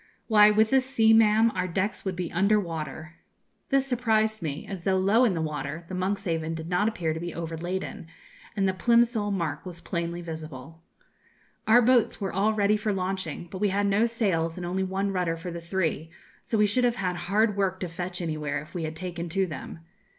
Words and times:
Why, 0.25 0.49
with 0.49 0.71
this 0.71 0.89
sea, 0.89 1.13
ma'am, 1.13 1.51
our 1.53 1.67
decks 1.67 2.03
would 2.05 2.15
be 2.15 2.31
under 2.31 2.59
water.' 2.59 3.17
(This 3.69 3.85
surprised 3.85 4.41
me; 4.41 4.65
as, 4.67 4.81
though 4.81 4.97
low 4.97 5.25
in 5.25 5.35
the 5.35 5.43
water, 5.43 5.85
the 5.89 5.93
'Monkshaven' 5.93 6.55
did 6.55 6.67
not 6.69 6.87
appear 6.87 7.13
to 7.13 7.19
be 7.19 7.35
overladen, 7.35 8.07
and 8.57 8.67
the 8.67 8.73
Plimsoll 8.73 9.29
mark 9.29 9.63
was 9.63 9.79
plainly 9.81 10.23
visible.) 10.23 10.81
'Our 11.67 11.83
boats 11.83 12.19
were 12.19 12.33
all 12.33 12.51
ready 12.55 12.77
for 12.77 12.91
launching, 12.91 13.47
but 13.51 13.59
we 13.61 13.69
had 13.69 13.85
no 13.85 14.07
sails, 14.07 14.57
and 14.57 14.65
only 14.65 14.81
one 14.81 15.11
rudder 15.11 15.37
for 15.37 15.51
the 15.51 15.61
three; 15.61 16.09
so 16.43 16.57
we 16.57 16.65
should 16.65 16.83
have 16.83 16.95
had 16.95 17.15
hard 17.15 17.55
work 17.55 17.79
to 17.81 17.87
fetch 17.87 18.21
anywhere 18.23 18.59
if 18.59 18.73
we 18.73 18.85
had 18.85 18.95
taken 18.95 19.29
to 19.29 19.45
them. 19.45 19.81